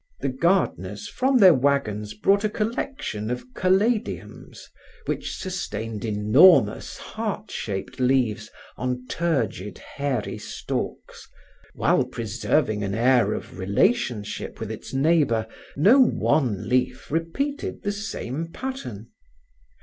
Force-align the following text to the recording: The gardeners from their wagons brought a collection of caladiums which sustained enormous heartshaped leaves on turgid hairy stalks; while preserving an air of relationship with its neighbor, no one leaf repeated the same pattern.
The 0.21 0.29
gardeners 0.29 1.07
from 1.07 1.37
their 1.37 1.53
wagons 1.53 2.15
brought 2.15 2.43
a 2.43 2.49
collection 2.49 3.29
of 3.29 3.45
caladiums 3.53 4.67
which 5.05 5.35
sustained 5.37 6.03
enormous 6.03 6.97
heartshaped 6.97 7.99
leaves 7.99 8.49
on 8.77 9.05
turgid 9.07 9.77
hairy 9.77 10.39
stalks; 10.39 11.29
while 11.75 12.03
preserving 12.03 12.83
an 12.83 12.95
air 12.95 13.33
of 13.33 13.59
relationship 13.59 14.59
with 14.59 14.71
its 14.71 14.91
neighbor, 14.91 15.45
no 15.77 15.99
one 16.03 16.67
leaf 16.67 17.11
repeated 17.11 17.83
the 17.83 17.91
same 17.91 18.47
pattern. 18.47 19.11